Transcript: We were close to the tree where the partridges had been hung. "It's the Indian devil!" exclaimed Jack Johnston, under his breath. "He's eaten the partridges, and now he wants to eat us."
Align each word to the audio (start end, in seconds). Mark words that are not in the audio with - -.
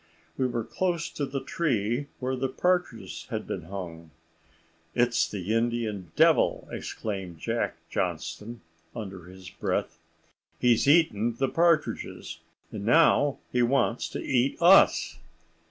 We 0.35 0.47
were 0.47 0.63
close 0.63 1.11
to 1.11 1.27
the 1.27 1.43
tree 1.43 2.07
where 2.17 2.35
the 2.35 2.49
partridges 2.49 3.27
had 3.29 3.45
been 3.45 3.65
hung. 3.65 4.09
"It's 4.95 5.29
the 5.29 5.53
Indian 5.53 6.11
devil!" 6.15 6.67
exclaimed 6.71 7.37
Jack 7.37 7.75
Johnston, 7.87 8.61
under 8.95 9.25
his 9.25 9.51
breath. 9.51 9.99
"He's 10.59 10.87
eaten 10.87 11.35
the 11.35 11.49
partridges, 11.49 12.39
and 12.71 12.83
now 12.83 13.37
he 13.51 13.61
wants 13.61 14.09
to 14.09 14.19
eat 14.23 14.57
us." 14.59 15.19